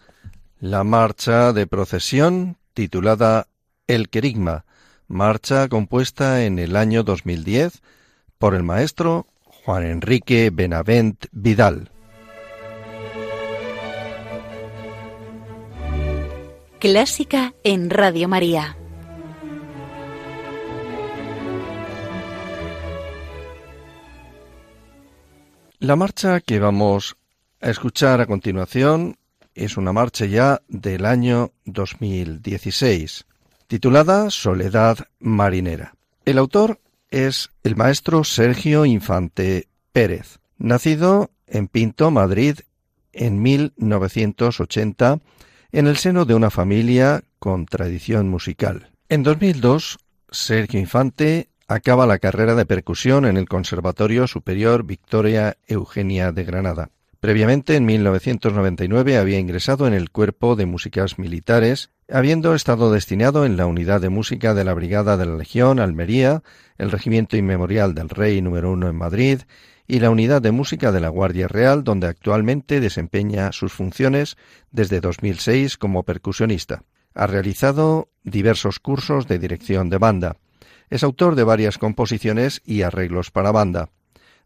la 0.59 0.83
marcha 0.83 1.53
de 1.53 1.67
procesión 1.67 2.57
titulada 2.73 3.47
El 3.85 4.09
Querigma, 4.09 4.65
marcha 5.07 5.67
compuesta 5.67 6.43
en 6.43 6.57
el 6.57 6.75
año 6.75 7.03
2010 7.03 7.83
por 8.39 8.55
el 8.55 8.63
maestro 8.63 9.27
Juan 9.43 9.83
Enrique 9.83 10.49
Benavent 10.51 11.27
Vidal. 11.31 11.91
Clásica 16.79 17.53
en 17.63 17.91
Radio 17.91 18.27
María. 18.27 18.75
La 25.77 25.95
marcha 25.95 26.41
que 26.41 26.57
vamos 26.57 27.17
a 27.63 27.69
escuchar 27.69 28.19
a 28.19 28.25
continuación 28.25 29.15
es 29.55 29.77
una 29.77 29.93
marcha 29.93 30.25
ya 30.25 30.61
del 30.67 31.05
año 31.05 31.51
2016, 31.63 33.25
titulada 33.67 34.29
Soledad 34.31 34.97
Marinera. 35.19 35.95
El 36.25 36.39
autor 36.39 36.81
es 37.09 37.51
el 37.63 37.77
maestro 37.77 38.25
Sergio 38.25 38.85
Infante 38.85 39.69
Pérez, 39.93 40.39
nacido 40.57 41.31
en 41.47 41.69
Pinto, 41.69 42.11
Madrid, 42.11 42.59
en 43.13 43.41
1980, 43.41 45.19
en 45.71 45.87
el 45.87 45.95
seno 45.95 46.25
de 46.25 46.35
una 46.35 46.49
familia 46.49 47.23
con 47.39 47.65
tradición 47.65 48.27
musical. 48.27 48.91
En 49.07 49.23
2002, 49.23 49.99
Sergio 50.29 50.81
Infante 50.81 51.47
acaba 51.69 52.07
la 52.07 52.19
carrera 52.19 52.55
de 52.55 52.65
percusión 52.65 53.25
en 53.25 53.37
el 53.37 53.47
Conservatorio 53.47 54.27
Superior 54.27 54.83
Victoria 54.83 55.55
Eugenia 55.65 56.33
de 56.33 56.43
Granada. 56.43 56.89
Previamente, 57.23 57.77
en 57.77 57.85
1999, 57.85 59.17
había 59.17 59.39
ingresado 59.39 59.87
en 59.87 59.93
el 59.93 60.11
Cuerpo 60.11 60.57
de 60.57 60.65
Músicas 60.65 61.17
Militares, 61.17 61.89
habiendo 62.11 62.53
estado 62.53 62.91
destinado 62.91 63.45
en 63.45 63.55
la 63.55 63.65
Unidad 63.65 64.01
de 64.01 64.09
Música 64.09 64.53
de 64.53 64.65
la 64.65 64.73
Brigada 64.73 65.15
de 65.15 65.25
la 65.25 65.37
Legión 65.37 65.79
Almería, 65.79 66.43
el 66.77 66.91
Regimiento 66.91 67.37
Inmemorial 67.37 67.95
del 67.95 68.09
Rey 68.09 68.41
número 68.41 68.73
1 68.73 68.89
en 68.89 68.95
Madrid 68.97 69.39
y 69.87 69.99
la 69.99 70.09
Unidad 70.09 70.41
de 70.41 70.51
Música 70.51 70.91
de 70.91 70.99
la 70.99 71.07
Guardia 71.07 71.47
Real, 71.47 71.85
donde 71.85 72.07
actualmente 72.07 72.81
desempeña 72.81 73.53
sus 73.53 73.71
funciones 73.71 74.35
desde 74.71 74.99
2006 74.99 75.77
como 75.77 76.03
percusionista. 76.03 76.83
Ha 77.15 77.25
realizado 77.25 78.09
diversos 78.25 78.79
cursos 78.79 79.29
de 79.29 79.39
dirección 79.39 79.89
de 79.89 79.97
banda. 79.97 80.35
Es 80.89 81.03
autor 81.03 81.35
de 81.35 81.45
varias 81.45 81.77
composiciones 81.77 82.61
y 82.65 82.81
arreglos 82.81 83.31
para 83.31 83.53
banda 83.53 83.91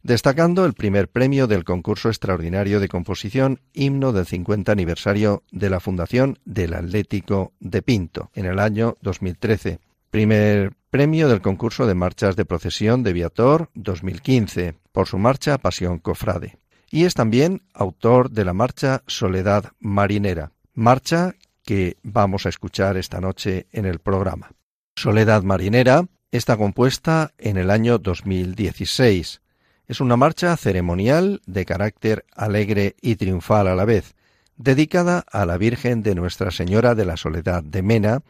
destacando 0.07 0.63
el 0.63 0.73
primer 0.73 1.09
premio 1.09 1.47
del 1.47 1.65
concurso 1.65 2.07
extraordinario 2.07 2.79
de 2.79 2.87
composición 2.87 3.59
Himno 3.73 4.13
del 4.13 4.25
50 4.25 4.71
aniversario 4.71 5.43
de 5.51 5.69
la 5.69 5.81
Fundación 5.81 6.39
del 6.45 6.75
Atlético 6.75 7.51
de 7.59 7.81
Pinto 7.81 8.31
en 8.33 8.45
el 8.45 8.59
año 8.59 8.95
2013. 9.01 9.81
Primer 10.09 10.71
premio 10.89 11.27
del 11.27 11.41
concurso 11.41 11.85
de 11.85 11.93
marchas 11.93 12.37
de 12.37 12.45
procesión 12.45 13.03
de 13.03 13.11
Viator 13.11 13.69
2015 13.73 14.75
por 14.93 15.07
su 15.07 15.17
marcha 15.17 15.57
Pasión 15.57 15.99
Cofrade. 15.99 16.57
Y 16.89 17.03
es 17.03 17.13
también 17.13 17.63
autor 17.73 18.31
de 18.31 18.45
la 18.45 18.53
marcha 18.53 19.03
Soledad 19.07 19.73
Marinera, 19.77 20.53
marcha 20.73 21.35
que 21.65 21.97
vamos 22.01 22.45
a 22.45 22.49
escuchar 22.49 22.95
esta 22.95 23.19
noche 23.19 23.67
en 23.73 23.85
el 23.85 23.99
programa. 23.99 24.51
Soledad 24.95 25.43
Marinera 25.43 26.05
Está 26.29 26.57
compuesta 26.57 27.33
en 27.37 27.55
el 27.55 27.71
año 27.71 27.99
2016. 27.99 29.41
Es 29.87 30.01
una 30.01 30.17
marcha 30.17 30.57
ceremonial 30.57 31.41
de 31.45 31.65
carácter 31.65 32.25
alegre 32.35 32.97
y 33.01 33.15
triunfal 33.15 33.67
a 33.67 33.75
la 33.75 33.85
vez, 33.85 34.15
dedicada 34.57 35.23
a 35.31 35.45
la 35.45 35.57
Virgen 35.57 36.03
de 36.03 36.13
Nuestra 36.13 36.51
Señora 36.51 36.93
de 36.93 37.05
la 37.05 37.15
Soledad 37.15 37.63
de 37.63 37.81
Mena 37.81 38.21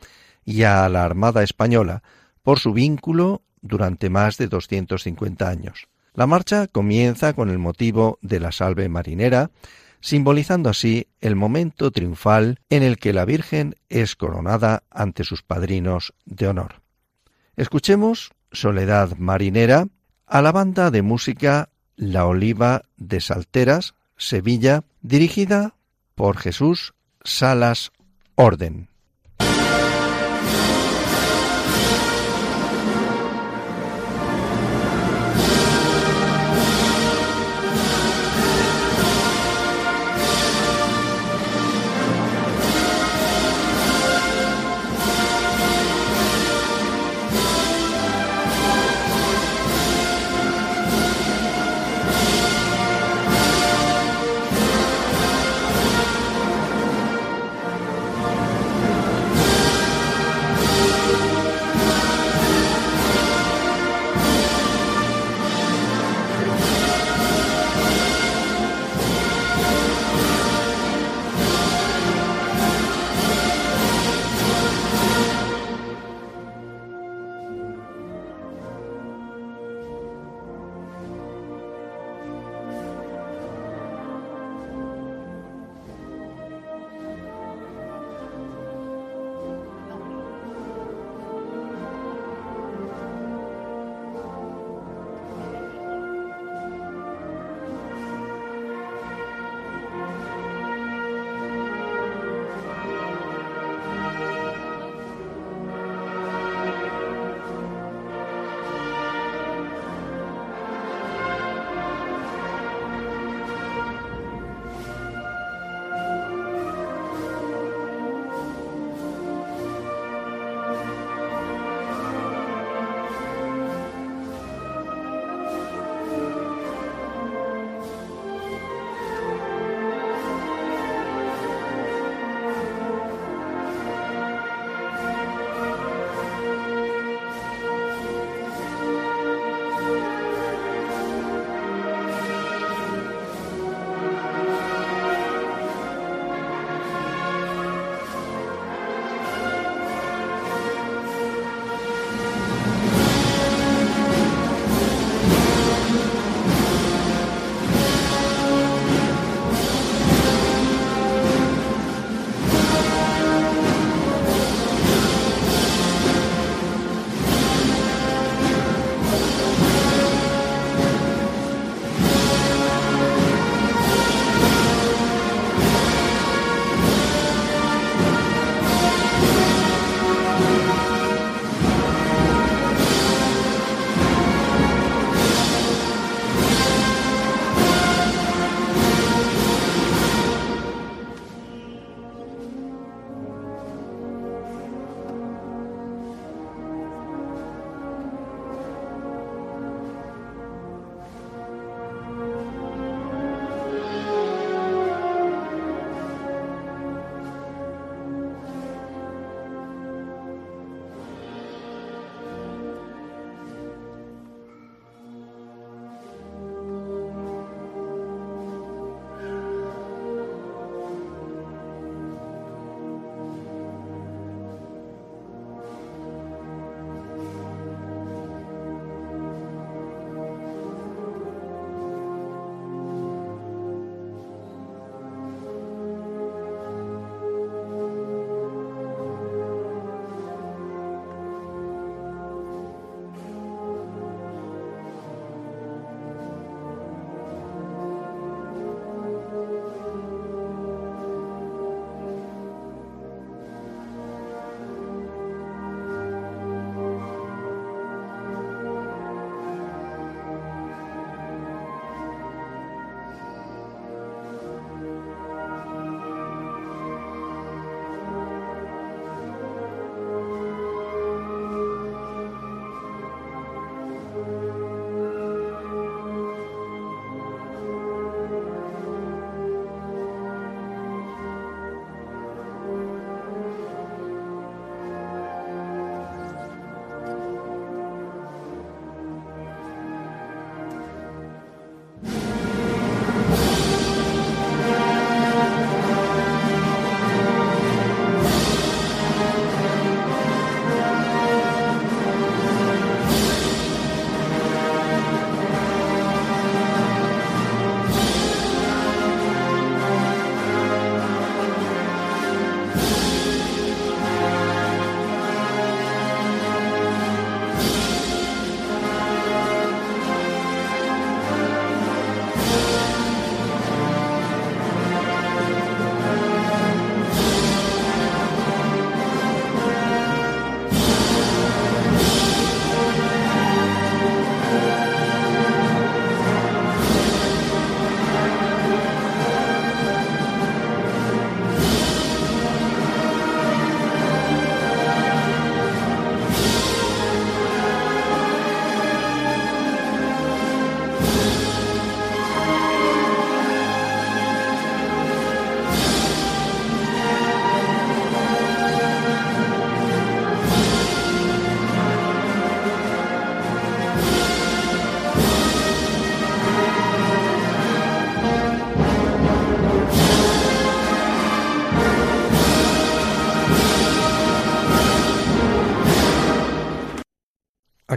y 0.46 0.64
a 0.64 0.88
la 0.88 1.04
Armada 1.04 1.42
Española 1.42 2.04
por 2.44 2.60
su 2.60 2.74
vínculo 2.74 3.42
durante 3.62 4.12
más 4.12 4.38
de 4.38 4.48
250 4.48 5.50
años. 5.50 5.88
La 6.14 6.28
marcha 6.28 6.68
comienza 6.68 7.34
con 7.34 7.50
el 7.50 7.58
motivo 7.58 8.20
de 8.22 8.40
la 8.40 8.52
salve 8.52 8.88
marinera, 8.88 9.50
simbolizando 10.00 10.70
así 10.70 11.08
el 11.22 11.36
momento 11.36 11.90
triunfal 11.90 12.60
en 12.70 12.84
el 12.84 12.98
que 12.98 13.14
la 13.14 13.26
Virgen 13.26 13.76
es 13.90 14.16
coronada 14.16 14.84
ante 14.92 15.24
sus 15.24 15.42
padrinos 15.42 16.14
de 16.26 16.50
honor. 16.50 16.82
Escuchemos 17.56 18.30
Soledad 18.52 19.18
Marinera 19.18 19.88
a 20.28 20.42
la 20.42 20.52
banda 20.52 20.92
de 20.92 21.02
música 21.02 21.70
La 21.96 22.26
Oliva 22.26 22.84
de 22.98 23.22
Salteras, 23.22 23.96
Sevilla, 24.18 24.84
dirigida 25.02 25.76
por 26.16 26.38
Jesús 26.38 26.94
Salas 27.24 27.92
Orden. 28.36 28.90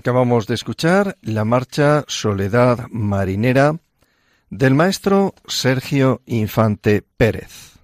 Acabamos 0.01 0.47
de 0.47 0.55
escuchar 0.55 1.19
la 1.21 1.45
marcha 1.45 2.07
Soledad 2.09 2.87
Marinera 2.91 3.81
del 4.49 4.75
maestro 4.75 5.35
Sergio 5.47 6.23
Infante 6.25 7.03
Pérez. 7.19 7.75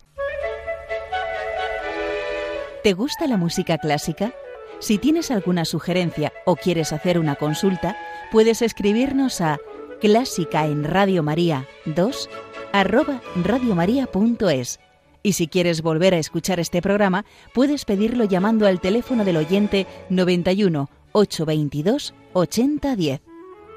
¿Te 2.83 2.95
gusta 2.95 3.27
la 3.27 3.37
música 3.37 3.77
clásica? 3.77 4.33
Si 4.79 4.97
tienes 4.97 5.31
alguna 5.31 5.67
sugerencia 5.67 6.33
o 6.47 6.57
quieres 6.57 6.95
hacer 6.95 7.19
una 7.19 7.35
consulta, 7.35 7.99
puedes 8.33 8.63
escribirnos 8.63 9.43
a 9.43 9.59
clásica 10.01 10.65
en 10.65 10.85
Radio 10.85 11.23
María 11.23 11.67
2 11.85 12.31
arroba 12.73 13.21
radiomaria.es. 13.45 14.81
Y 15.23 15.35
si 15.35 15.49
quieres 15.49 15.83
volver 15.83 16.15
a 16.15 16.19
escuchar 16.19 16.61
este 16.61 16.81
programa, 16.81 17.27
puedes 17.53 17.85
pedirlo 17.85 18.25
llamando 18.25 18.67
al 18.67 18.81
teléfono 18.81 19.23
del 19.23 19.37
oyente 19.37 19.87
91 20.09 20.89
822 21.17 22.15
8010. 22.35 23.23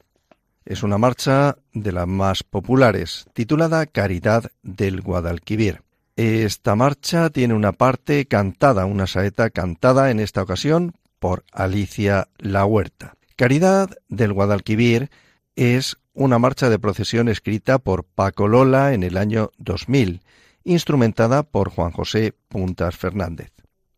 Es 0.63 0.83
una 0.83 0.97
marcha 0.97 1.57
de 1.73 1.91
las 1.91 2.07
más 2.07 2.43
populares, 2.43 3.25
titulada 3.33 3.85
Caridad 3.87 4.51
del 4.61 5.01
Guadalquivir. 5.01 5.81
Esta 6.17 6.75
marcha 6.75 7.29
tiene 7.29 7.53
una 7.53 7.73
parte 7.73 8.25
cantada, 8.25 8.87
una 8.87 9.05
saeta 9.05 9.51
cantada 9.51 10.09
en 10.09 10.19
esta 10.19 10.41
ocasión 10.41 10.95
por 11.19 11.43
Alicia 11.51 12.29
La 12.39 12.65
Huerta. 12.65 13.13
Caridad 13.35 13.91
del 14.09 14.33
Guadalquivir 14.33 15.11
es 15.55 15.97
una 16.15 16.39
marcha 16.39 16.71
de 16.71 16.79
procesión 16.79 17.29
escrita 17.29 17.77
por 17.77 18.03
Paco 18.03 18.47
Lola 18.47 18.95
en 18.95 19.03
el 19.03 19.15
año 19.15 19.51
2000, 19.59 20.21
instrumentada 20.63 21.43
por 21.43 21.69
Juan 21.69 21.91
José 21.91 22.33
Puntas 22.47 22.97
Fernández. 22.97 23.51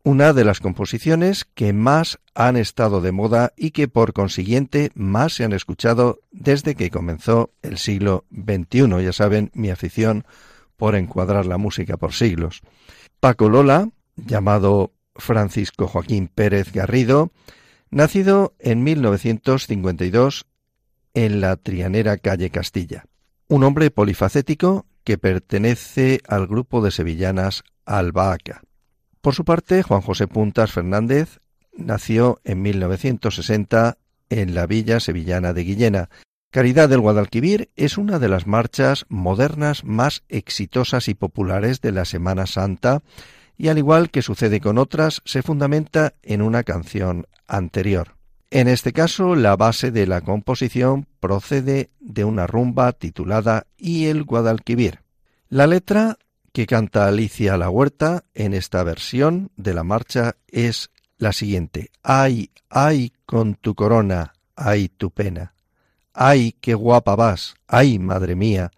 Una 0.04 0.34
de 0.34 0.44
las 0.44 0.60
composiciones 0.60 1.46
que 1.54 1.72
más 1.72 2.18
han 2.34 2.58
estado 2.58 3.00
de 3.00 3.12
moda 3.12 3.54
y 3.56 3.70
que 3.70 3.88
por 3.88 4.12
consiguiente 4.12 4.90
más 4.94 5.32
se 5.32 5.44
han 5.44 5.54
escuchado 5.54 6.20
desde 6.32 6.74
que 6.74 6.90
comenzó 6.90 7.54
el 7.62 7.78
siglo 7.78 8.26
XXI. 8.30 9.02
Ya 9.02 9.12
saben, 9.14 9.50
mi 9.54 9.70
afición 9.70 10.26
por 10.80 10.94
encuadrar 10.94 11.44
la 11.44 11.58
música 11.58 11.98
por 11.98 12.14
siglos. 12.14 12.62
Paco 13.20 13.50
Lola, 13.50 13.90
llamado 14.16 14.94
Francisco 15.14 15.86
Joaquín 15.86 16.28
Pérez 16.28 16.72
Garrido, 16.72 17.32
nacido 17.90 18.54
en 18.58 18.82
1952 18.82 20.46
en 21.12 21.42
la 21.42 21.56
Trianera 21.56 22.16
calle 22.16 22.48
Castilla. 22.48 23.04
Un 23.46 23.62
hombre 23.62 23.90
polifacético 23.90 24.86
que 25.04 25.18
pertenece 25.18 26.22
al 26.26 26.46
grupo 26.46 26.80
de 26.80 26.92
sevillanas 26.92 27.62
Albahaca. 27.84 28.62
Por 29.20 29.34
su 29.34 29.44
parte, 29.44 29.82
Juan 29.82 30.00
José 30.00 30.28
Puntas 30.28 30.72
Fernández 30.72 31.40
nació 31.76 32.40
en 32.42 32.62
1960 32.62 33.98
en 34.30 34.54
la 34.54 34.66
villa 34.66 34.98
sevillana 34.98 35.52
de 35.52 35.62
Guillena 35.62 36.08
Caridad 36.50 36.88
del 36.88 37.00
Guadalquivir 37.00 37.70
es 37.76 37.96
una 37.96 38.18
de 38.18 38.28
las 38.28 38.48
marchas 38.48 39.06
modernas 39.08 39.84
más 39.84 40.24
exitosas 40.28 41.06
y 41.06 41.14
populares 41.14 41.80
de 41.80 41.92
la 41.92 42.04
Semana 42.04 42.46
Santa 42.46 43.02
y 43.56 43.68
al 43.68 43.78
igual 43.78 44.10
que 44.10 44.20
sucede 44.20 44.60
con 44.60 44.76
otras, 44.76 45.22
se 45.24 45.42
fundamenta 45.42 46.14
en 46.22 46.42
una 46.42 46.64
canción 46.64 47.28
anterior. 47.46 48.16
En 48.50 48.66
este 48.66 48.92
caso, 48.92 49.36
la 49.36 49.54
base 49.54 49.92
de 49.92 50.08
la 50.08 50.22
composición 50.22 51.06
procede 51.20 51.90
de 52.00 52.24
una 52.24 52.48
rumba 52.48 52.92
titulada 52.94 53.68
Y 53.76 54.06
el 54.06 54.24
Guadalquivir. 54.24 55.02
La 55.50 55.68
letra 55.68 56.18
que 56.52 56.66
canta 56.66 57.06
Alicia 57.06 57.56
La 57.58 57.70
Huerta 57.70 58.24
en 58.34 58.54
esta 58.54 58.82
versión 58.82 59.52
de 59.56 59.72
la 59.72 59.84
marcha 59.84 60.34
es 60.48 60.90
la 61.16 61.32
siguiente. 61.32 61.92
Ay, 62.02 62.50
ay, 62.68 63.12
con 63.24 63.54
tu 63.54 63.76
corona, 63.76 64.32
ay, 64.56 64.88
tu 64.88 65.12
pena. 65.12 65.54
¡Ay, 66.12 66.56
qué 66.60 66.74
guapa 66.74 67.14
vas! 67.16 67.54
¡Ay, 67.68 67.98
madre 67.98 68.34
mía! 68.34 68.70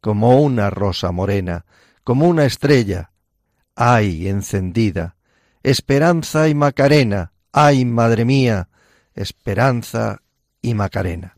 Como 0.00 0.40
una 0.40 0.70
rosa 0.70 1.12
morena, 1.12 1.64
como 2.04 2.28
una 2.28 2.44
estrella. 2.44 3.10
¡Ay, 3.76 4.28
encendida! 4.28 5.16
Esperanza 5.62 6.48
y 6.48 6.54
Macarena. 6.54 7.32
¡Ay, 7.52 7.84
madre 7.84 8.24
mía! 8.24 8.68
Esperanza 9.14 10.22
y 10.62 10.74
Macarena. 10.74 11.36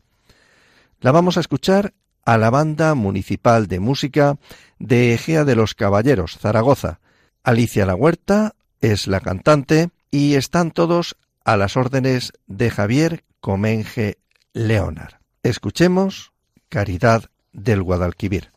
La 0.99 1.11
vamos 1.11 1.37
a 1.37 1.39
escuchar 1.39 1.93
a 2.25 2.37
la 2.37 2.49
Banda 2.49 2.93
Municipal 2.95 3.67
de 3.67 3.79
Música 3.79 4.37
de 4.79 5.13
Egea 5.13 5.45
de 5.45 5.55
los 5.55 5.73
Caballeros, 5.73 6.37
Zaragoza. 6.37 6.99
Alicia 7.43 7.85
La 7.85 7.95
Huerta 7.95 8.55
es 8.79 9.07
la 9.07 9.19
cantante 9.19 9.89
y 10.11 10.35
están 10.35 10.71
todos 10.71 11.15
a 11.43 11.57
las 11.57 11.75
órdenes 11.75 12.33
de 12.47 12.69
Javier 12.69 13.23
Comenge 13.39 14.19
Leonard. 14.53 15.20
Escuchemos 15.43 16.33
Caridad 16.69 17.31
del 17.51 17.81
Guadalquivir. 17.81 18.51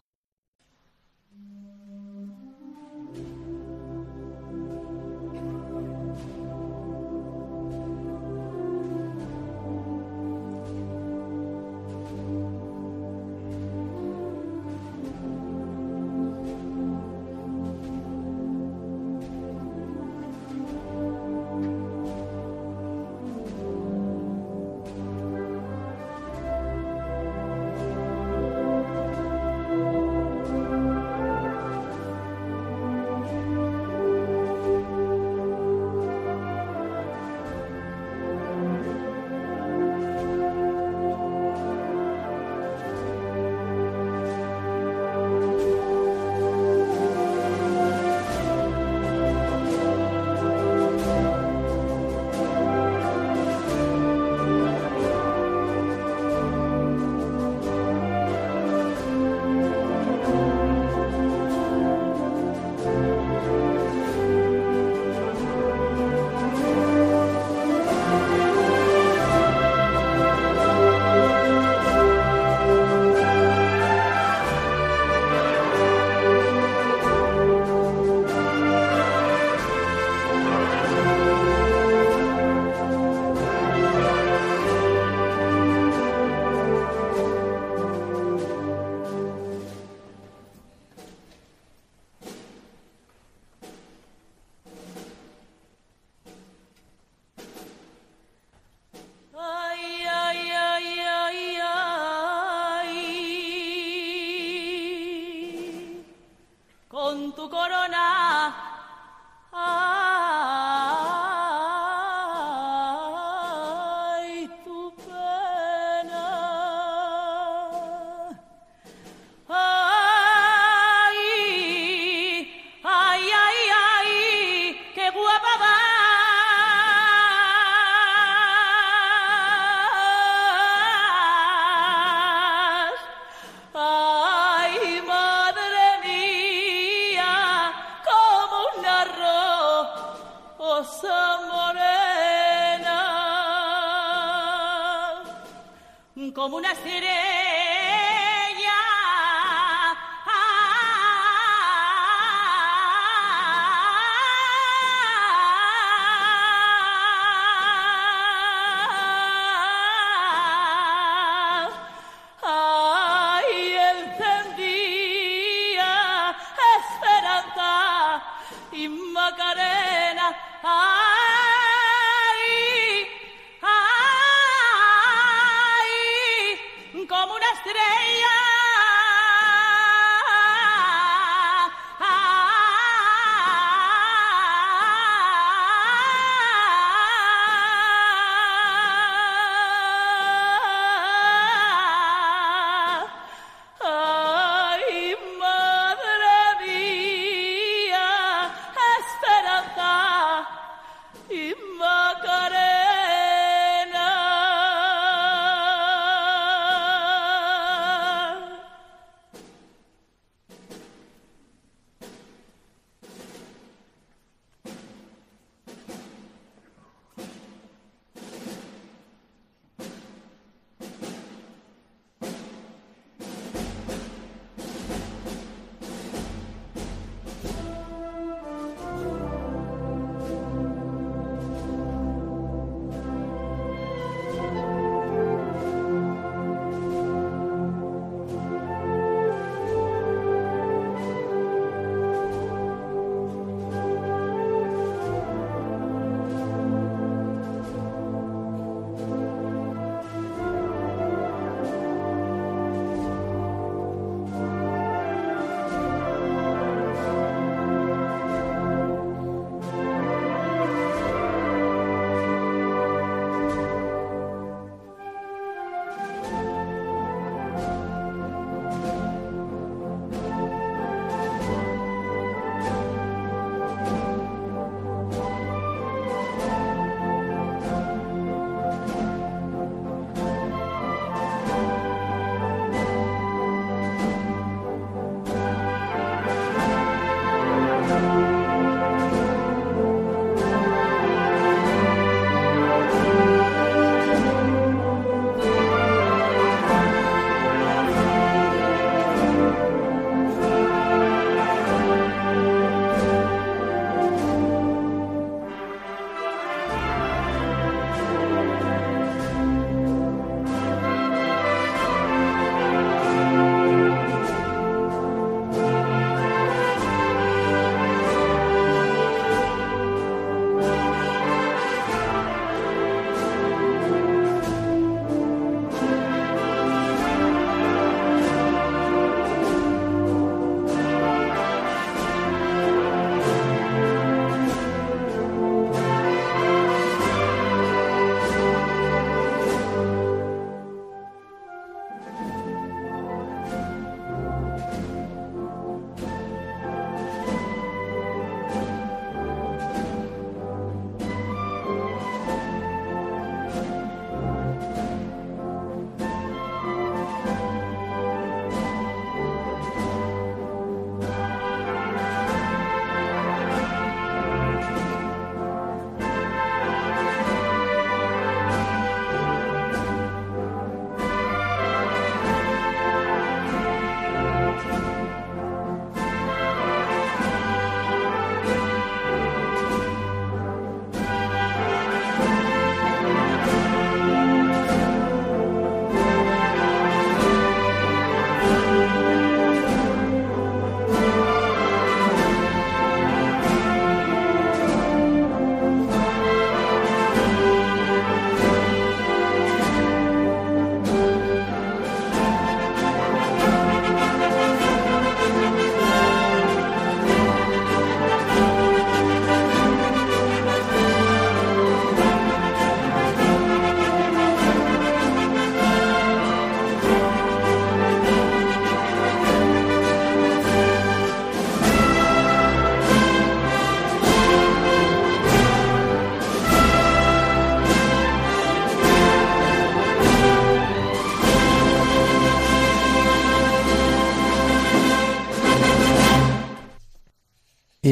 Como 146.45 146.59
una 146.59 146.72
estrella. 146.72 147.24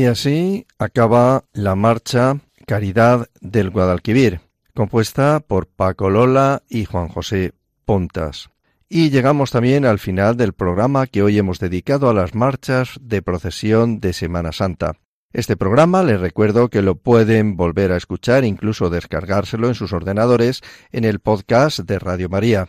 Y 0.03 0.07
así 0.07 0.67
acaba 0.81 1.45
la 1.53 1.77
marcha 1.77 2.41
Caridad 2.67 3.29
del 3.41 3.71
Guadalquivir, 3.71 4.41
compuesta 4.75 5.39
por 5.39 5.69
Paco 5.69 6.11
Lola 6.11 6.65
y 6.69 6.87
Juan 6.87 7.07
José 7.07 7.53
Pontas. 7.85 8.51
Y 8.89 9.11
llegamos 9.11 9.53
también 9.53 9.85
al 9.85 10.01
final 10.01 10.37
del 10.37 10.55
programa 10.55 11.07
que 11.07 11.23
hoy 11.23 11.39
hemos 11.39 11.61
dedicado 11.61 12.11
a 12.11 12.15
las 12.15 12.35
marchas 12.35 12.99
de 13.01 13.23
procesión 13.23 14.01
de 14.01 14.13
Semana 14.13 14.51
Santa. 14.51 14.95
Este 15.33 15.57
programa 15.57 16.03
les 16.03 16.21
recuerdo 16.21 16.69
que 16.69 16.83
lo 16.83 16.97
pueden 16.97 17.57
volver 17.57 17.93
a 17.93 17.97
escuchar, 17.97 18.45
incluso 18.45 18.91
descargárselo 18.91 19.69
en 19.69 19.77
sus 19.77 19.93
ordenadores 19.93 20.63
en 20.91 21.05
el 21.05 21.21
podcast 21.21 21.79
de 21.79 22.01
Radio 22.01 22.29
María. 22.29 22.67